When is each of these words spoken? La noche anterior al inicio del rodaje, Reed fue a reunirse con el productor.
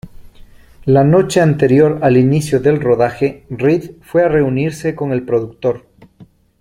La 0.85 1.03
noche 1.03 1.41
anterior 1.41 1.99
al 2.01 2.17
inicio 2.17 2.59
del 2.59 2.81
rodaje, 2.81 3.45
Reed 3.51 4.01
fue 4.01 4.23
a 4.23 4.29
reunirse 4.29 4.95
con 4.95 5.11
el 5.11 5.21
productor. 5.27 5.85